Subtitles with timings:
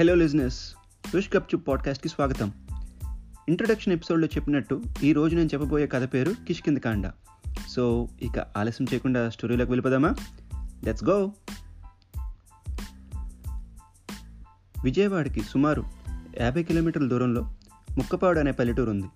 [0.00, 0.74] Hello లిజినెస్
[1.14, 2.52] wish కప్చు పాడ్కాస్ట్కి స్వాగతం.
[3.48, 7.12] Introduction ఎపిసోడ్లో చెప్పినట్టు ఈ రోజు నేను చెప్పబోయే కథ పేరు కిష్కింద కాండ
[7.68, 10.14] సో ఇక ఆలస్యం చేయకుండా స్టోరీలోకి వెళ్ళిపోదామా?
[10.84, 11.32] లెట్స్ గో
[14.84, 15.84] విజయవాడకి సుమారు
[16.40, 17.54] యాభై కిలోమీటర్ల దూరంలో
[17.96, 19.06] ముక్కపాడు అనే పల్లెటూరు ఉంది.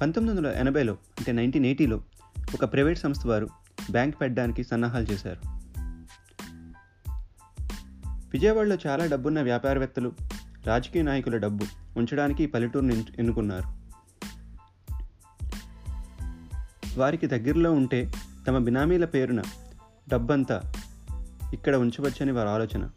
[0.00, 2.02] పంతొమ్మిది వందల ఎనభైలో అంటే నైన్టీన్ ఎయిటీలో
[2.54, 3.48] ఒక ప్రైవేట్ సంస్థ వారు
[3.90, 5.61] బ్యాంక్ పెట్టడానికి సన్నాహాలు చేశారు.
[8.32, 10.12] విజయవాడలో చాలా డబ్బున్న వ్యాపారవేత్తలు
[10.66, 13.82] రాజకీయ నాయకుల డబ్బు ఉంచడానికి పల్లెటూరుని ఎన్నుకున్నారు.
[16.98, 18.12] వారికి దగ్గరలో ఉంటే
[18.48, 19.42] తమ బినామీల పేరున
[20.08, 20.72] డబ్బంతా
[21.52, 22.90] ఇక్కడ ఉంచవచ్చని వారి ఆలోచన.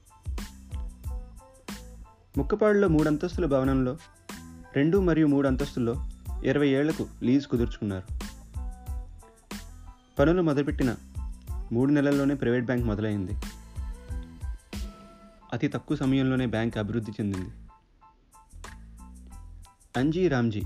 [2.38, 3.98] ముక్కపాడులో మూడు అంతస్తుల భవనంలో
[4.76, 6.08] రెండు మరియు మూడు అంతస్తుల్లో
[6.44, 8.20] ఇరవై ఏళ్ళకు లీజ్ కుదుర్చుకున్నారు.
[10.20, 10.96] పనులు మొదలుపెట్టిన
[11.72, 13.32] మూడు నెలల్లోనే ప్రైవేట్ బ్యాంక్ మొదలైంది.
[15.56, 17.50] అతి తక్కువ సమయంలోనే బ్యాంక్ అభివృద్ధి చెందింది.
[19.98, 20.62] అంజీ రామ్జీ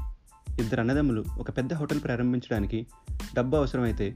[0.59, 2.87] ఇద్దరు అన్నదమ్ములు ఒక పెద్ద హోటల్ ప్రారంభించడానికి
[3.35, 4.15] డబ్బు అవసరమైతే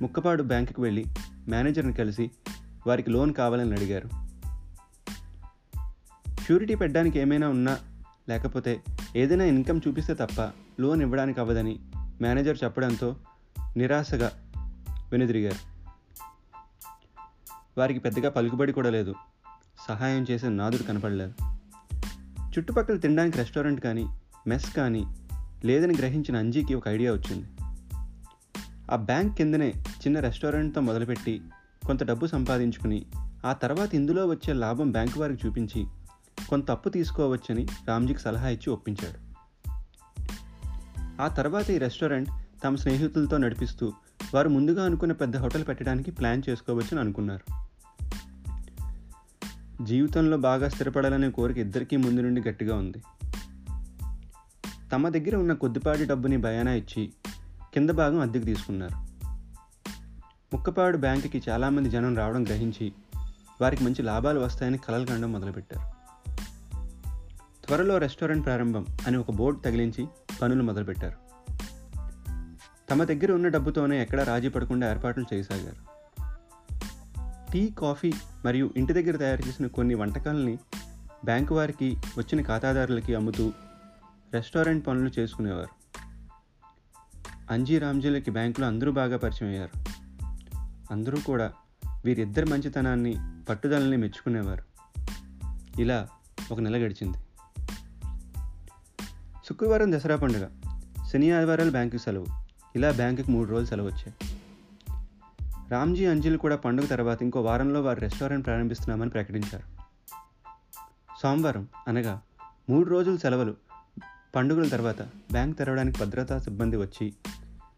[0.00, 1.04] ముక్కపాడు బ్యాంకుకు వెళ్ళి
[1.48, 2.30] మేనేజర్ని కలిసి
[2.86, 4.08] వారికి లోన్ కావాలని అడిగారు.
[6.42, 7.78] షూరిటీ పెట్టడానికి ఏమైనా ఉన్నా
[8.28, 8.82] లేకపోతే
[9.16, 10.40] ఏదైనా ఇన్కమ్ చూపిస్తే తప్ప
[10.80, 11.78] లోన్ ఇవ్వడానికి అవ్వదని
[12.20, 13.16] మేనేజర్ చెప్పడంతో
[13.76, 14.32] నిరాశగా
[15.12, 15.74] వెనుదిరిగారు.
[17.78, 19.14] వారికి పెద్దగా పలుకుబడి కూడా లేదు.
[19.88, 21.32] సహాయం చేసే నాదుడు కనపడలేదు.
[22.48, 24.06] చుట్టుపక్కల తినడానికి రెస్టారెంట్ కానీ
[24.46, 25.04] మెస్ కానీ
[25.64, 27.48] లేదని గ్రహించిన అంజీకి ఒక ఐడియా వచ్చింది.
[28.92, 31.42] ఆ బ్యాంక్ కిందనే చిన్న రెస్టారెంట్తో మొదలుపెట్టి
[31.86, 33.06] కొంత డబ్బు సంపాదించుకుని
[33.46, 35.86] ఆ తర్వాత ఇందులో వచ్చే లాభం బ్యాంకు వారికి చూపించి
[36.48, 39.24] కొంత అప్పు తీసుకోవచ్చని రామ్జీకి సలహా ఇచ్చి ఒప్పించాడు.
[41.22, 42.28] ఆ తర్వాత ఈ రెస్టారెంట్
[42.64, 43.92] తమ స్నేహితులతో నడిపిస్తూ
[44.34, 47.63] వారు ముందుగా అనుకున్న పెద్ద హోటల్ పెట్టడానికి ప్లాన్ చేసుకోవచ్చని అనుకున్నారు.
[49.84, 53.02] జీవితంలో బాగా స్థిరపడాలనే కోరిక ఇద్దరికీ ముందు నుండి గట్టిగా ఉంది.
[54.92, 57.12] తమ దగ్గర ఉన్న కొద్దిపాటి డబ్బుని భయానా ఇచ్చి
[57.74, 59.04] కింద భాగం అద్దెకు తీసుకున్నారు.
[60.54, 62.92] ముక్కపాడు బ్యాంకుకి చాలామంది జనం రావడం గ్రహించి
[63.60, 65.94] వారికి మంచి లాభాలు వస్తాయని కలలు కండం మొదలుపెట్టారు.
[67.66, 70.06] త్వరలో రెస్టారెంట్ ప్రారంభం అని ఒక బోర్డు తగిలించి
[70.42, 71.24] పనులు మొదలుపెట్టారు.
[72.90, 75.93] తమ దగ్గర ఉన్న డబ్బుతోనే ఎక్కడా రాజీ పడకుండా ఏర్పాట్లు చేయసాగారు.
[77.54, 78.12] టీ కాఫీ
[78.44, 80.58] మరియు ఇంటి దగ్గర తయారు చేసిన కొన్ని వంటకాలని
[81.24, 83.52] బ్యాంకు వారికి వచ్చిన ఖాతాదారులకి అమ్ముతూ
[84.32, 85.68] రెస్టారెంట్ పనులు చేసుకునేవారు.
[87.50, 89.84] అంజీ రామ్జీలకి బ్యాంకులో అందరూ బాగా పరిచయం అయ్యారు.
[90.90, 91.52] అందరూ కూడా
[92.04, 93.14] వీరిద్దరి మంచితనాన్ని
[93.48, 94.62] పట్టుదలని మెచ్చుకునేవారు.
[95.80, 96.08] ఇలా
[96.52, 97.18] ఒక నెల గడిచింది.
[99.48, 100.48] శుక్రవారం దసరా పండుగ.
[101.12, 102.26] శని ఆదివారాలు బ్యాంకు సెలవు.
[102.76, 104.33] ఇలా బ్యాంకుకి మూడు రోజులు సెలవు వచ్చాయి.
[105.74, 109.64] రామ్జీ అంజిల్ కూడా పండుగ తర్వాత ఇంకో వారంలో వారు రెస్టారెంట్ ప్రారంభిస్తున్నామని ప్రకటించారు.
[111.22, 112.20] సోమవారం అనగా
[112.70, 113.54] మూడు రోజుల సెలవులు.
[114.36, 117.14] పండుగల తర్వాత బ్యాంక్ తెరవడానికి భద్రతా సిబ్బంది వచ్చి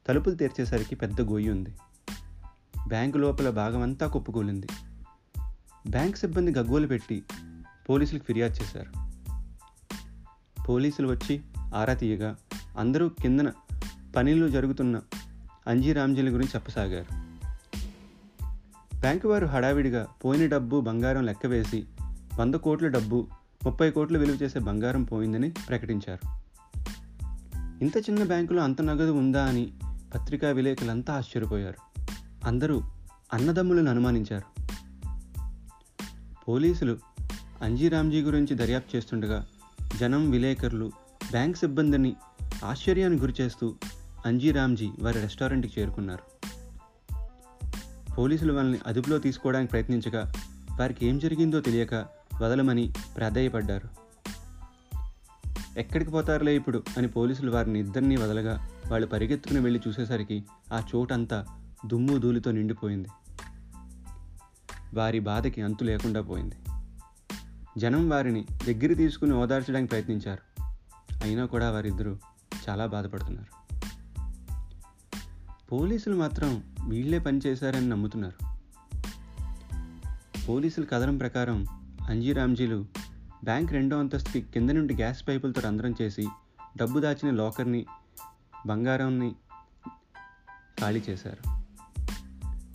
[0.07, 1.75] తలుపులు తెరిచేసరికి పెద్ద గొయ్యి ఉంది.
[2.89, 4.67] బ్యాంకు లోపల భాగమంతా కుప్పకూలింది.
[5.89, 7.25] బ్యాంక్ సిబ్బంది గగ్గోలు పెట్టి
[7.89, 8.91] పోలీసులకు ఫిర్యాదు చేశారు.
[10.63, 11.41] పోలీసులు వచ్చి
[11.75, 12.37] ఆరా తీయగా
[12.79, 13.53] అందరూ కిందన
[14.17, 15.01] పనిలో జరుగుతున్న
[15.67, 17.26] అంజీ రామ్జీల గురించి చెప్పసాగారు.
[19.07, 21.85] బ్యాంకు వారు హడావిడిగా పోయిన డబ్బు బంగారం లెక్కవేసి
[22.41, 23.27] వంద కోట్ల డబ్బు
[23.67, 26.29] ముప్పై కోట్లు విలువ చేసే బంగారం పోయిందని ప్రకటించారు.
[27.83, 29.73] ఇంత చిన్న బ్యాంకులో అంత నగదు ఉందా అని
[30.15, 32.01] పత్రికా విలేకరులంతా ఆశ్చర్యపోయారు.
[32.45, 32.83] అందరూ
[33.33, 34.63] అన్నదమ్ములను అనుమానించారు.
[36.49, 36.99] పోలీసులు
[37.63, 39.47] అంజీరామ్జీ గురించి దర్యాప్తు చేస్తుండగా
[40.01, 40.93] జనం విలేకరులు
[41.31, 42.17] బ్యాంక్ సిబ్బందిని
[42.65, 43.75] ఆశ్చర్యానికి గురిచేస్తూ
[44.27, 46.36] అంజీరామ్జీ వారి రెస్టారెంట్కి చేరుకున్నారు.
[48.19, 50.33] పోలీసులు వాళ్ళని అదుపులో తీసుకోవడానికి ప్రయత్నించగా
[50.81, 51.95] వారికి ఏం జరిగిందో తెలియక
[52.43, 53.89] వదలమని ప్రాధాయపడ్డారు.
[55.79, 61.47] ఎక్కడికి పోతారులే ఇప్పుడు అని పోలీసులు వారిని ఇద్దరినీ వదలగా వాళ్ళు పరిగెత్తుకుని వెళ్ళి చూసేసరికి ఆ చోటంతా
[61.87, 63.09] దుమ్ము ధూళితో నిండిపోయింది.
[64.95, 66.55] వారి బాధకి అంతు లేకుండా పోయింది.
[67.79, 70.63] జనం వారిని దగ్గర తీసుకుని ఓదార్చడానికి ప్రయత్నించారు.
[71.23, 72.17] అయినా కూడా వారిద్దరూ
[72.69, 73.56] చాలా బాధపడుతున్నారు.
[75.73, 78.57] పోలీసులు మాత్రం వీళ్ళే పనిచేశారని నమ్ముతున్నారు.
[80.49, 81.67] పోలీసుల కథనం ప్రకారం
[82.09, 82.87] అంజీ రామ్జీలు
[83.45, 86.29] బ్యాంక్ రెండో అంతస్తుకి కింద నుండి గ్యాస్ పైపులతో రంధ్రం చేసి
[86.77, 87.87] డబ్బు దాచిన లాకర్ని
[88.67, 89.35] బంగారాన్ని
[90.81, 91.65] ఖాళీ చేశారు.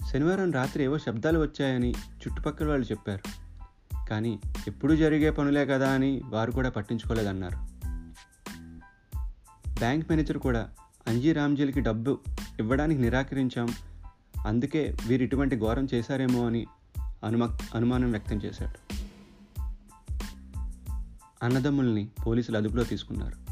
[0.06, 3.42] శనివారం రాత్రి ఏవో శబ్దాలు వచ్చాయని చుట్టుపక్కల వాళ్ళు చెప్పారు.
[4.10, 7.56] కానీ ఎప్పుడు జరిగే పనులే కదా అని వారు కూడా పట్టించుకోలేదన్నారు.
[9.74, 10.70] బ్యాంక్ మేనేజర్ కూడా
[11.08, 12.20] అంజీ రామ్జీలకి డబ్బు
[12.62, 13.70] ఇవ్వడానికి నిరాకరించాం.
[14.46, 16.68] అందుకే వీరు ఇటువంటి ఘోరం చేశారేమో అని
[17.24, 19.02] అనుమ అనుమానం వ్యక్తం చేశాడు.
[21.44, 23.52] అన్నదమ్ముల్ని పోలీసులు అదుపులో తీసుకున్నారు.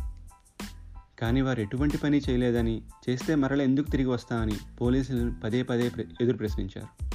[1.19, 5.91] కానీ వారు ఎటువంటి పని చేయలేదని చేస్తే మరల ఎందుకు తిరిగి వస్తా అని పోలీసులు పదే పదే
[6.21, 7.05] ఎదురు ప్రశ్నించారు.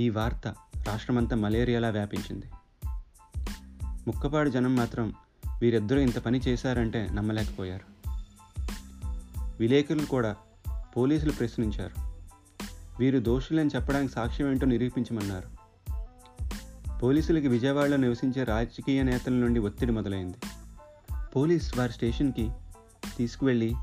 [0.00, 0.48] ఈ వార్త
[0.88, 2.46] రాష్ట్రమంతా మలేరియాలా వ్యాపించింది.
[4.06, 5.12] ముక్కపాడు జనం మాత్రం
[5.60, 7.91] వీరిద్దరూ ఇంత పని చేశారంటే నమ్మలేకపోయారు.
[9.60, 10.36] విలేకరులు కూడా
[10.96, 12.12] పోలీసులు ప్రశ్నించారు.
[12.98, 15.62] వీరు దోషులని చెప్పడానికి సాక్ష్యం ఏంటో నిరూపించమన్నారు.
[16.98, 20.36] పోలీసులకి విజయవాడలో నివసించే రాజకీయ నేతల నుండి ఒత్తిడి మొదలైంది.
[21.36, 22.50] పోలీస్ వారి స్టేషన్కి
[23.16, 23.74] తీసుకువెళ్ళి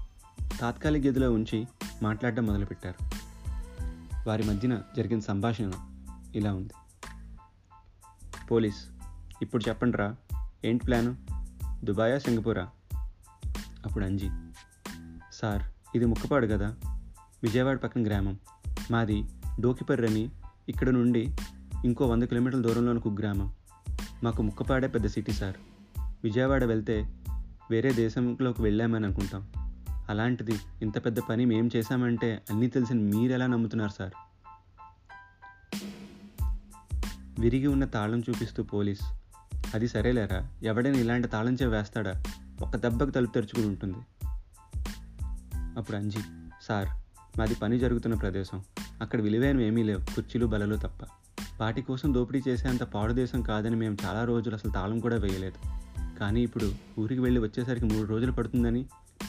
[0.59, 1.67] తాత్కాలిక గదిలో ఉంచి
[2.03, 3.09] మాట్లాడడం మొదలుపెట్టారు.
[4.27, 5.71] వారి మధ్యన జరిగిన సంభాషణ
[6.35, 6.73] ఇలా ఉంది.
[8.51, 8.85] పోలీస్
[9.41, 10.15] ఇప్పుడు చెప్పండి రా
[10.65, 11.15] ఏంటి ప్లాను?
[11.85, 12.69] దుబాయా సింగపూరా?
[13.85, 14.29] అప్పుడు అంజీ
[15.41, 15.61] సార్
[15.95, 16.75] ఇది ముక్కపాడు కదా.
[17.43, 18.39] విజయవాడ పక్కన గ్రామం.
[18.91, 19.23] మాది
[19.59, 20.29] డోకిపర్రి అని
[20.69, 21.35] ఇక్కడ నుండి
[21.85, 23.53] ఇంకో వంద కిలోమీటర్ల దూరంలోని కుగ్రామం.
[24.23, 25.55] మాకు ముక్కపాడే పెద్ద సిటీ సార్.
[26.23, 27.13] విజయవాడ వెళ్తే
[27.71, 29.47] వేరే దేశంలోకి వెళ్ళామని అనుకుంటాం.
[30.09, 34.11] అలాంటిది ఇంత పెద్ద పని మేం చేశామంటే అన్నీ తెలిసిన మీరెలా నమ్ముతున్నారు సార్?
[37.39, 39.01] విరిగి ఉన్న తాళం చూపిస్తూ పోలీస్
[39.73, 40.49] అది సరేలేరా?
[40.63, 42.23] ఎవడైనా ఇలాంటి తాళం చే వేస్తాడా?
[42.61, 43.97] ఒక దెబ్బకు తలుపు తెరుచుకుని ఉంటుంది.
[45.77, 46.19] అప్పుడు అంజీ
[46.61, 46.87] సార్
[47.39, 48.63] మాది పని జరుగుతున్న ప్రదేశం.
[49.01, 50.15] అక్కడ విలువైనవి ఏమీ లేవు.
[50.15, 51.03] కుర్చీలు బలలు తప్ప.
[51.61, 55.79] వాటి కోసం దోపిడీ చేసేంత పాడుదేశం కాదని మేము చాలా రోజులు అసలు తాళం కూడా వేయలేదు.
[56.19, 58.85] కానీ ఇప్పుడు ఊరికి వెళ్ళి వచ్చేసరికి మూడు రోజులు పడుతుందని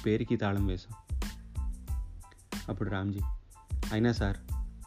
[0.06, 1.18] పేరుకి తాళం వేశాం.
[2.68, 3.18] అప్పుడు రామ్జీ
[3.92, 4.36] అయినా సార్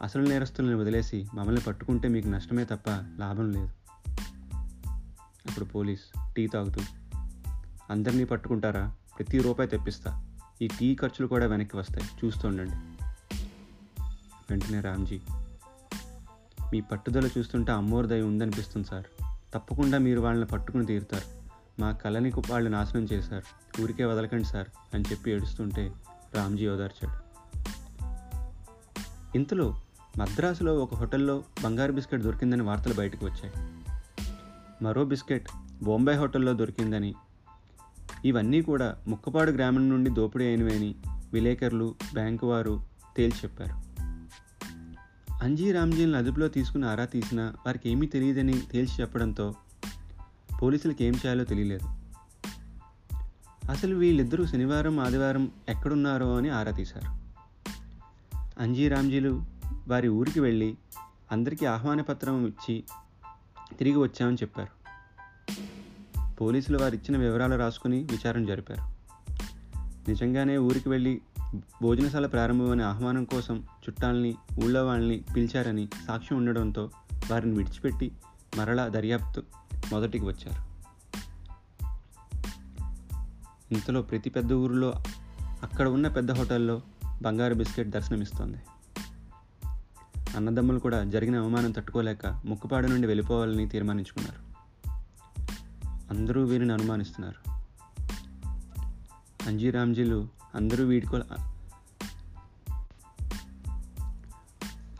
[0.02, 3.70] అసలు నేరస్తులను వదిలేసి మమ్మల్ని పట్టుకుంటే మీకు నష్టమే తప్ప లాభం లేదు.
[5.50, 6.82] అప్పుడు పోలీస్ టీ తాగుతూ
[7.90, 8.94] అందరినీ పట్టుకుంటారా?
[9.18, 10.33] ప్రతి రూపాయి తెప్పిస్తా.
[10.64, 12.26] ఈ టీ ఖర్చులు కూడా వెనక్కి వస్తాయి.
[12.26, 12.76] చూస్తుండండి
[14.50, 15.20] వెంటనే రామ్జీ
[16.72, 19.06] మీ పట్టుదల చూస్తుంటే అమ్మోరు ఉందనిపిస్తుంది సార్.
[19.54, 21.44] తప్పకుండా మీరు వాళ్ళని పట్టుకుని తీరుతారు.
[21.82, 23.82] మా కళని వాళ్ళు నాశనం చేశారు.
[23.82, 25.92] ఊరికే వదలకండి సార్ అని చెప్పి ఏడుస్తుంటే
[26.36, 27.24] రామ్జీ ఓదార్చాడు.
[29.38, 29.82] ఇంతలో
[30.18, 33.54] మద్రాసులో ఒక హోటల్లో బంగారు బిస్కెట్ దొరికిందని వార్తలు బయటకు వచ్చాయి.
[34.84, 35.50] మరో బిస్కెట్
[35.84, 37.16] బొంబాయి హోటల్లో దొరికిందని
[38.26, 40.96] ఇవన్నీ కూడా ముక్కపాడు గ్రామం నుండి దోపిడీ అయినవని
[41.34, 42.84] విలేకరులు బ్యాంకు వారు
[43.18, 43.84] తేల్చి చెప్పారు
[45.44, 49.56] అంజీ రామ్జీలను అదుపులో తీసుకుని ఆరా తీసినా వారికి ఏమీ తెలియదని తేల్చి చెప్పడంతో
[50.62, 51.88] పోలీసులకు ఏం చేయాలో తెలియలేదు.
[53.72, 57.24] అసలు వీళ్ళిద్దరూ శనివారం ఆదివారం ఎక్కడున్నారో అని ఆరా తీశారు.
[58.60, 59.46] అంజీ రామ్జీలు
[59.88, 60.78] వారి ఊరికి వెళ్ళి
[61.32, 62.84] అందరికీ ఆహ్వాన పత్రం ఇచ్చి
[63.78, 64.83] తిరిగి వచ్చామని చెప్పారు.
[66.42, 68.94] పోలీసులు వారు ఇచ్చిన వివరాలు రాసుకుని విచారణ జరిపారు.
[70.10, 71.22] నిజంగానే ఊరికి వెళ్ళి
[71.82, 76.90] భోజనశాల ప్రారంభమనే ఆహ్వానం కోసం చుట్టాలని ఊళ్ళో వాళ్ళని పిలిచారని సాక్ష్యం ఉండడంతో
[77.32, 78.12] వారిని విడిచిపెట్టి
[78.58, 79.44] మరలా దర్యాప్తు
[79.92, 80.74] మొదటికి వచ్చారు.
[83.74, 84.94] ఇంతలో ప్రతి పెద్ద ఊరిలో
[85.64, 86.82] అక్కడ ఉన్న పెద్ద హోటల్లో
[87.22, 88.58] బంగారు బిస్కెట్ దర్శనమిస్తోంది.
[90.36, 94.53] అన్నదమ్ములు కూడా జరిగిన అవమానం తట్టుకోలేక ముక్కుపాడు నుండి వెళ్ళిపోవాలని తీర్మానించుకున్నారు.
[96.12, 97.50] అందరూ వీరిని అనుమానిస్తున్నారు.
[99.48, 101.24] అంజీ రామ్జీలు అందరూ వీడికోలు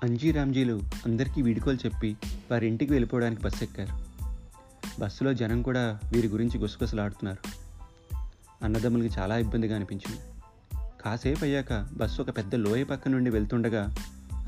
[0.04, 2.18] అంజీ రామ్జీలు అందరికీ వీడుకోలు చెప్పి
[2.52, 4.14] వారి ఇంటికి వెళ్ళిపోవడానికి బస్సు ఎక్కారు.
[5.00, 7.64] బస్సులో జనం కూడా వీరి గురించి గుసగుసలాడుతున్నారు.
[8.64, 10.22] అన్నదమ్ములకి చాలా ఇబ్బందిగా అనిపించింది.
[11.02, 13.96] కాసేపు అయ్యాక బస్సు ఒక పెద్ద లోయ పక్క నుండి వెళ్తుండగా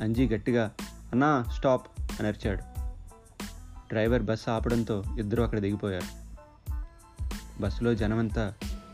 [0.02, 0.72] అంజీ గట్టిగా
[1.12, 1.88] అన్నా స్టాప్
[2.20, 2.64] అని అరిచాడు.
[3.88, 6.25] డ్రైవర్ బస్సు ఆపడంతో ఇద్దరు అక్కడ దిగిపోయారు.
[7.62, 8.54] బస్సులో జనమంతా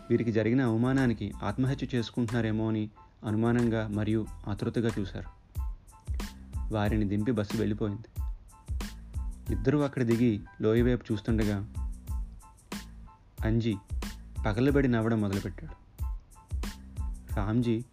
[0.09, 2.89] వీరికి జరిగిన అవమానానికి ఆత్మహత్య చేసుకుంటున్నారేమో అని
[3.25, 5.57] అనుమానంగా మరియు ఆతృతగా చూశారు.
[6.71, 8.21] వారిని దింపి బస్సు వెళ్ళిపోయింది.
[9.53, 11.67] ఇద్దరూ అక్కడ దిగి లోయ వైపు చూస్తుండగా
[13.45, 13.75] అంజీ
[14.45, 15.81] పగలబడి నవ్వడం మొదలుపెట్టాడు.
[17.35, 17.83] రామ్జీ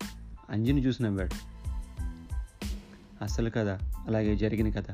[0.50, 1.34] అంజిని చూసి నవ్వాడు.
[3.22, 3.68] అసలు కథ
[4.06, 4.84] అలాగే జరిగిన కథ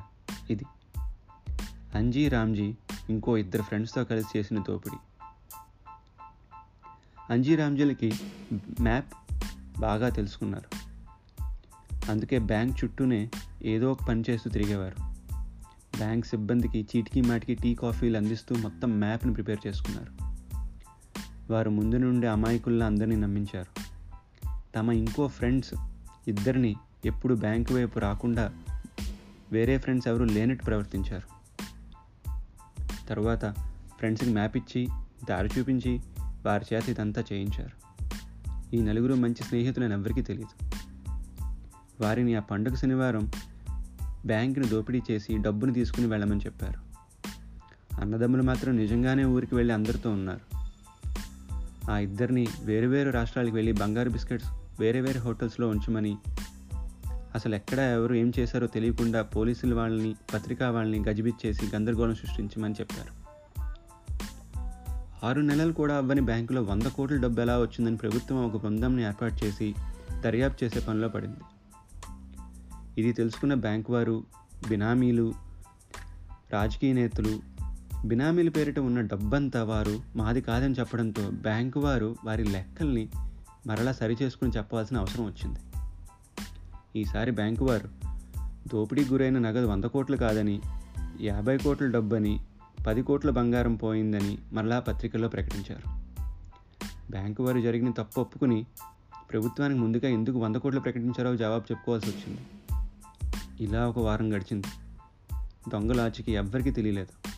[0.51, 0.65] ఇది.
[1.95, 2.75] అంజీ రామ్జీ
[3.11, 4.97] ఇంకో ఇద్దరు ఫ్రెండ్స్తో కలిసి చేసిన దోపిడీ.
[7.31, 7.57] అంజీ
[8.81, 9.15] మ్యాప్
[9.81, 10.85] బాగా తెలుసుకున్నారు.
[12.11, 13.31] అందుకే బ్యాంక్ చుట్టూనే
[13.63, 14.97] ఏదో ఒక పని చేస్తూ తిరిగేవారు.
[15.97, 20.35] బ్యాంక్ సిబ్బందికి చీటికి మాటికి టీ కాఫీలు అందిస్తూ మొత్తం మ్యాప్ని ప్రిపేర్ చేసుకున్నారు.
[21.53, 23.81] వారు ముందు నుండి అమాయకుల్లా అందరినీ నమ్మించారు.
[24.77, 25.75] తమ ఇంకో ఫ్రెండ్స్
[26.29, 28.53] ఇద్దరిని ఎప్పుడు బ్యాంకు వైపు రాకుండా
[29.53, 31.35] వేరే ఫ్రెండ్స్ ఎవరు లేనట్టు ప్రవర్తించారు.
[33.09, 33.55] తర్వాత
[33.99, 34.89] ఫ్రెండ్స్కి మ్యాప్ ఇచ్చి
[35.29, 36.01] దారి చూపించి
[36.47, 37.85] వారి చేత ఇదంతా చేయించారు.
[38.77, 40.71] ఈ నలుగురు మంచి స్నేహితులని ఎవరికీ తెలియదు
[42.01, 43.31] వారిని ఆ పండుగ శనివారం
[44.27, 46.95] బ్యాంకును దోపిడీ చేసి డబ్బును తీసుకుని వెళ్ళమని చెప్పారు.
[48.01, 50.55] అన్నదమ్ములు మాత్రం నిజంగానే ఊరికి వెళ్ళి అందరితో ఉన్నారు.
[51.91, 54.49] ఆ ఇద్దరిని వేరు వేరు రాష్ట్రాలకు వెళ్ళి బంగారు బిస్కెట్స్
[54.81, 56.17] వేరే వేరే హోటల్స్లో ఉంచమని
[57.11, 63.24] అసలు ఎక్కడ ఎవరు ఏం చేశారో తెలియకుండా పోలీసులు వాళ్ళని పత్రికా వాళ్ళని గజిబిచ్చేసి గందరగోళం సృష్టించమని చెప్పారు.
[65.25, 69.75] ఆరు నెలలు కూడా అవ్వని బ్యాంకులో వంద కోట్ల డబ్బు ఎలా వచ్చిందని ప్రభుత్వం ఒక బృందంని ఏర్పాటు చేసి
[70.21, 71.37] దర్యాప్తు చేసే పనిలో పడింది.
[72.99, 74.25] ఇది తెలుసుకున్న బ్యాంకు వారు
[74.69, 75.35] బినామీలు
[76.53, 77.41] రాజకీయ నేతలు
[78.05, 83.09] బినామీల పేరిట ఉన్న డబ్బంతా వారు మాది కాదని చెప్పడంతో బ్యాంకు వారు వారి లెక్కల్ని
[83.67, 85.59] మరలా సరిచేసుకుని చెప్పాల్సిన అవసరం వచ్చింది.
[87.01, 87.89] ఈసారి బ్యాంకు వారు
[88.69, 90.61] దోపిడీకి గురైన నగదు వంద కోట్లు కాదని
[91.21, 92.41] యాభై కోట్ల డబ్బని
[92.87, 96.05] పది కోట్ల బంగారం పోయిందని మరలా పత్రికల్లో ప్రకటించారు.
[97.11, 98.67] బ్యాంకు వారు జరిగిన తప్పు ఒప్పుకుని
[99.31, 102.41] ప్రభుత్వానికి ముందుగా ఎందుకు వంద కోట్లు ప్రకటించారో జవాబు చెప్పుకోవాల్సి వచ్చింది.
[103.65, 104.67] ఇలా ఒక వారం గడిచింది.
[105.69, 107.29] దొంగలాచికి ఎవ్వరికీ తెలియలేదు.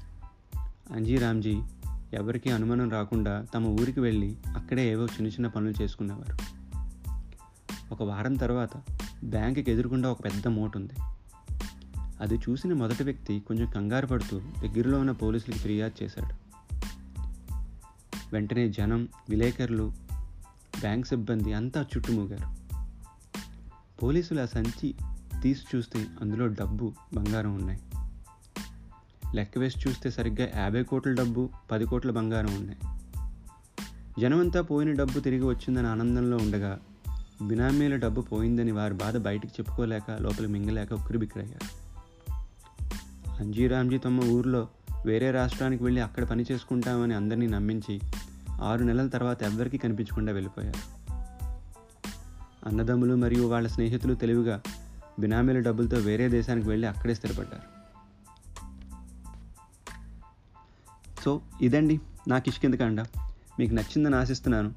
[0.93, 1.63] అంజీ రామ్జీ
[2.13, 6.37] ఎవరికీ అనుమానం రాకుండా తమ ఊరికి వెళ్ళి అక్కడే ఏవో చిన్న చిన్న పనులు చేసుకునేవారు.
[7.93, 8.83] ఒక వారం తర్వాత
[9.25, 10.93] బ్యాంకుకి ఎదురుకుండా ఒక పెద్ద మోటు ఉంది.
[12.21, 16.35] అది చూసిన మొదటి వ్యక్తి కొంచెం కంగారు పడుతూ దగ్గరలో ఉన్న పోలీసులకు ఫిర్యాదు చేశాడు.
[18.33, 19.93] వెంటనే జనం విలేకరులు
[20.81, 22.67] బ్యాంక్ సిబ్బంది అంతా చుట్టుమూగారు.
[24.03, 24.95] పోలీసులు ఆ సంచి
[25.43, 27.81] తీసి చూస్తే అందులో డబ్బు బంగారం ఉన్నాయి.
[29.35, 32.79] లెక్క వేసి చూస్తే సరిగ్గా యాభై కోట్ల డబ్బు పది కోట్ల బంగారం ఉన్నాయి.
[34.21, 36.81] జనమంతా పోయిన డబ్బు తిరిగి వచ్చిందని ఆనందంలో ఉండగా
[37.43, 41.86] బినామీల డబ్బు పోయిందని వారి బాధ బయటికి చెప్పుకోలేక లోపల మింగలేక ఉక్కిరిబిక్కిరయ్యారు.
[43.41, 44.69] అంజీరామ్జీ తమ ఊర్లో
[45.07, 48.01] వేరే రాష్ట్రానికి వెళ్ళి అక్కడ పని చేసుకుంటామని అందరినీ నమ్మించి
[48.63, 50.97] ఆరు నెలల తర్వాత ఎవ్వరికీ కనిపించకుండా వెళ్ళిపోయారు.
[52.67, 54.61] అన్నదమ్ములు మరియు వాళ్ళ స్నేహితులు తెలివిగా
[55.21, 57.77] బినామీల డబ్బులతో వేరే దేశానికి వెళ్ళి అక్కడే స్థిరపడ్డారు.
[61.25, 63.07] సో ఇదండి నా కిష్కిందకాండ
[63.59, 64.75] మీకు నచ్చిందని ఆశిస్తున్నాను.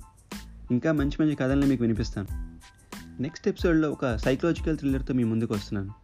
[0.71, 2.27] ఇంకా మంచి మంచి కథల్ని మీకు వినిపిస్తాను.
[3.21, 5.98] నెక్స్ట్ ఎపిసోడ్లో ఒక సైకలాజికల్ థ్రిల్లర్తో మీ ముందుకు వస్తున్నాను.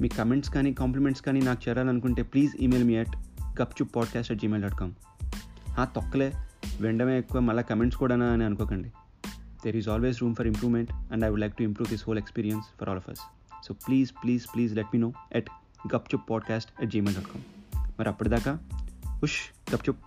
[0.00, 3.16] మీ కమెంట్స్ కానీ కాంప్లిమెంట్స్ కానీ నాకు చేరాలనుకుంటే please email me at
[3.62, 4.92] Gupchup podcast at gmail dot com
[5.70, 6.32] ఆ తొక్కలే
[6.80, 8.88] వెండమే ఎక్కువ మళ్ళీ కమెంట్స్ కూడానా అని అనుకోకండి.
[9.64, 12.66] There is always room for improvement and I would like to improve this whole experience
[12.80, 13.18] for all of us
[13.64, 15.50] so please please please let me know at
[15.94, 17.42] Gupchup podcast at gmail dot com
[17.98, 18.58] మరి అప్పటిదాకా
[19.22, 19.98] ఉష్ గప్చుప్